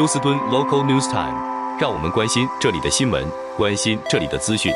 [0.00, 1.36] 休斯敦 Local News Time，
[1.78, 3.22] 让我们关心这里的新闻，
[3.54, 4.72] 关心这里的资讯。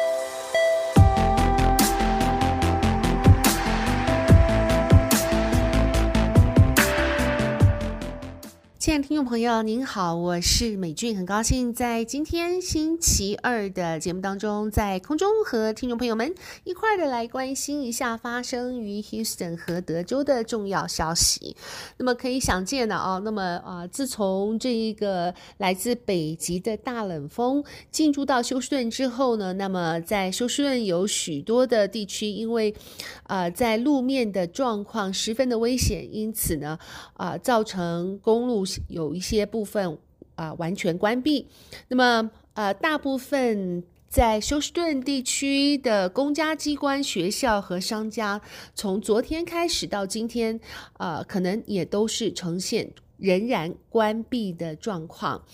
[8.85, 21.57] 亲爱的听众朋友，您好，我是美俊，很高兴在今天星期二的节目当中，在空中和听众朋友们一块儿的来关心一下发生于 Houston 和德州的重要消息。
[21.97, 32.75] 那么可以想见的啊，那么啊，自从这一个来自北极的大冷风进驻到休斯顿之后呢，那么在休斯顿有许多的地区，因为
[33.23, 36.79] 啊，在路面的状况十分的危险，因此呢，
[37.15, 38.67] 啊，造成公路。
[38.89, 39.99] 有一些部分
[40.37, 41.47] 啊、完全关闭，
[41.89, 48.41] 那么呃大部分在休斯顿地区的公家机关、学校和商家，
[48.75, 50.59] 从昨天开始到今天，
[50.99, 55.45] 呃可能也都是呈现仍然关闭的状况。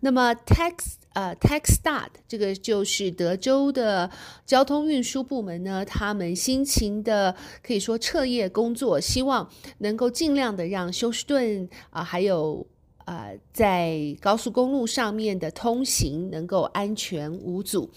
[0.00, 4.10] 那么 Tex 呃，Tech Start 这个就是德州的
[4.46, 12.66] 交通运输部门呢，他们辛勤的可以说彻夜工作，希望能够尽量的让休斯顿啊、还有
[13.04, 17.90] 呃在高速公路上面的通行能够安全无阻。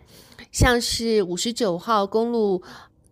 [0.53, 2.63] 像是五十九号公路。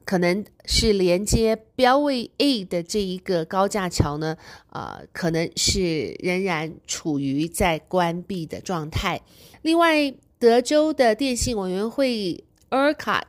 [0.04, 4.36] 可能是连接标位 A 的这一个高架桥呢，
[4.70, 9.20] 呃，可能是仍然处于在关闭的状态。
[9.62, 13.22] 另外，德州的电信委员会 ERCOT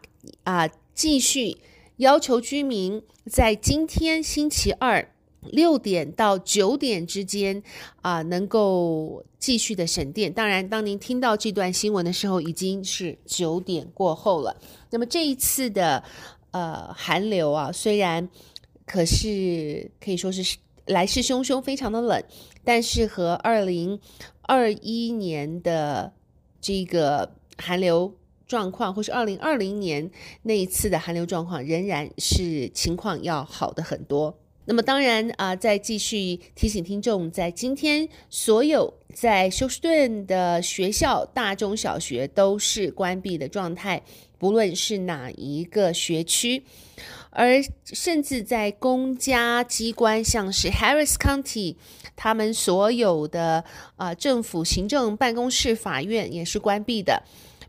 [0.43, 1.57] 啊，继续
[1.97, 5.09] 要求居民在今天星期二
[5.41, 7.63] 六点到九点之间
[8.01, 10.33] 啊，能够继续的省电。
[10.33, 14.57] 当然，当您听到这段新闻的时候，已经是九点过后了。
[14.89, 16.03] 那么这一次的。
[16.53, 18.29] 呃，寒流啊，虽然
[18.85, 22.23] 可是可以说是来势汹汹，非常的冷，
[22.63, 23.99] 但是和二零
[24.43, 26.13] 二一年的
[26.63, 28.15] 这个寒流
[28.47, 30.09] 状况，或是二零二零年
[30.43, 34.39] 那一次的寒流状况，仍然是情况要好的很多。
[34.65, 44.01] 那么当然啊、再继续提醒听众，在今天所有在休斯顿的学校，大中小学都是关闭的状态，
[44.43, 46.65] 不论是哪一个学区，
[47.29, 51.77] 而甚至在公家机关，像是 Harris County，
[52.17, 53.63] 他们所有的
[53.95, 57.23] 啊、政府行政办公室、法院也是关闭的。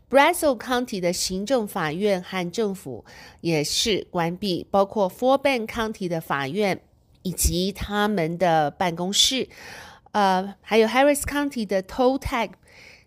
[0.09, 3.05] Brassil County 的行政法院和政府
[3.39, 6.81] 也是关闭，包括 Fort Bend County 的法院
[7.21, 9.47] 以及他们的办公室，
[10.11, 12.49] 呃，还有 Harris County 的 Toll Tag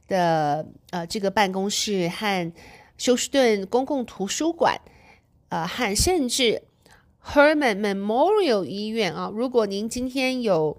[0.07, 2.51] 的呃这个办公室和
[2.98, 4.78] 休斯顿公共图书馆，
[5.48, 6.62] 呃，和甚至
[7.25, 10.76] Herman Memorial 医院啊，如果您今天有。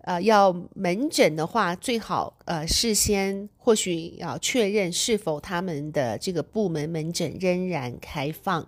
[0.00, 8.64] 呃，要门诊的话，最好呃事先或许要确认是否他们的这个部门门诊仍然开放。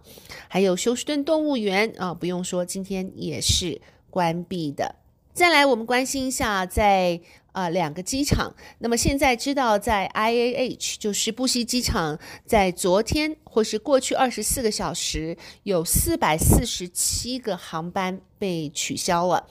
[0.48, 3.80] 还有休斯顿动物园啊，不用说，今天也是
[4.10, 4.97] 关闭的。
[5.32, 7.20] 再来，我们关心一下在
[7.59, 8.55] 啊两个机场。
[8.79, 19.49] 那么现在知道，在 IAH 就是布希机场，在昨天或是过去二十四个小时，有四百四十七个航班被取消了。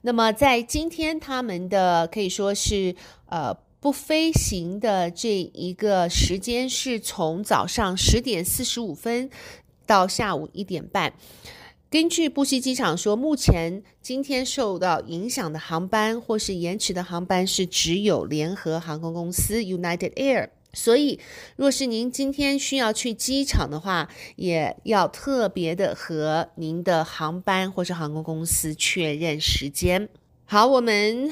[0.00, 2.96] 那么在今天，他们的可以说是
[3.26, 9.28] 呃不飞行的这一个时间是从早上十点四十五分
[9.84, 11.12] 到下午一点半。
[11.92, 20.48] 根据布希机场说，目前今天受到影响的航班或是延迟的航班是只有联合航空公司 United Air。
[20.72, 21.20] 所以，
[21.54, 30.08] 若是您今天需要去机场的话，也要特别的和您的航班或是航空公司确认时间。
[30.46, 31.30] 好，我们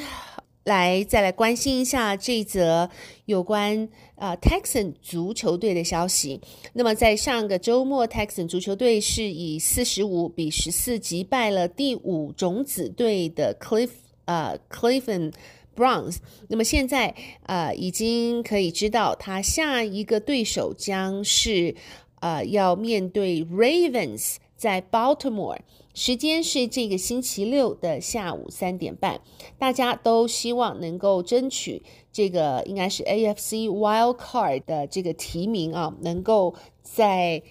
[0.64, 2.90] 来再来关心一下这则
[3.24, 6.40] 有关啊、呃、Texan 足球队的消息。
[6.74, 13.90] 那么，在上个周末，Texan 足球队是以四十五比十四击败了第五种子队的 Cliff。
[14.26, 15.32] 呃 Cleveland
[15.74, 16.18] Browns。
[16.46, 17.12] 那么现在
[17.46, 21.74] 呃已经可以知道，他下一个对手将是
[22.20, 25.60] 呃要面对 Ravens，在 Baltimore。
[25.94, 29.22] 时间是这个星期六的下午三点半，
[29.58, 37.42] 大家都希望能够争取这个应该是 AFC Wild Card 的这个提名啊，能够在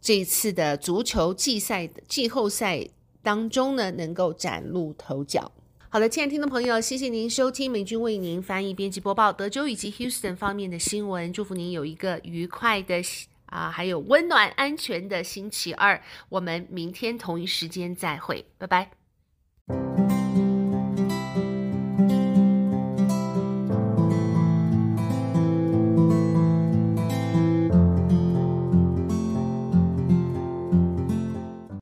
[0.00, 2.86] 这次的足球季赛的季后赛
[3.22, 5.50] 当中呢，能够崭露头角。
[5.88, 13.02] 好的，亲爱的听众朋友，谢谢您收听美君为您翻译、编辑、播报德州以及 Houston 方面的新闻，祝福您有一个愉快的。
[13.50, 20.07] 啊，还有温暖安全的星期二，我们明天同一时间再会，拜拜。